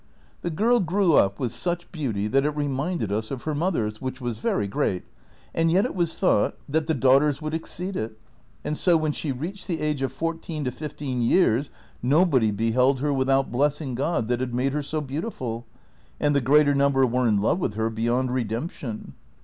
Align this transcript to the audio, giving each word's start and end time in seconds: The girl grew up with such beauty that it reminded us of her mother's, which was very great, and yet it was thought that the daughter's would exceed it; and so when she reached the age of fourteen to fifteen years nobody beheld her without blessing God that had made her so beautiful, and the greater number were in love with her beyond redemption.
The 0.41 0.49
girl 0.49 0.79
grew 0.79 1.13
up 1.13 1.39
with 1.39 1.51
such 1.51 1.91
beauty 1.91 2.25
that 2.25 2.43
it 2.43 2.55
reminded 2.55 3.11
us 3.11 3.29
of 3.29 3.43
her 3.43 3.53
mother's, 3.53 4.01
which 4.01 4.19
was 4.19 4.39
very 4.39 4.65
great, 4.65 5.03
and 5.53 5.71
yet 5.71 5.85
it 5.85 5.93
was 5.93 6.17
thought 6.17 6.57
that 6.67 6.87
the 6.87 6.95
daughter's 6.95 7.39
would 7.39 7.53
exceed 7.53 7.95
it; 7.95 8.17
and 8.63 8.75
so 8.75 8.97
when 8.97 9.11
she 9.11 9.31
reached 9.31 9.67
the 9.67 9.79
age 9.79 10.01
of 10.01 10.11
fourteen 10.11 10.63
to 10.63 10.71
fifteen 10.71 11.21
years 11.21 11.69
nobody 12.01 12.49
beheld 12.49 12.99
her 12.99 13.13
without 13.13 13.51
blessing 13.51 13.93
God 13.93 14.27
that 14.29 14.39
had 14.39 14.55
made 14.55 14.73
her 14.73 14.81
so 14.81 15.01
beautiful, 15.01 15.67
and 16.19 16.33
the 16.35 16.41
greater 16.41 16.73
number 16.73 17.05
were 17.05 17.27
in 17.27 17.39
love 17.39 17.59
with 17.59 17.75
her 17.75 17.91
beyond 17.91 18.31
redemption. 18.33 19.13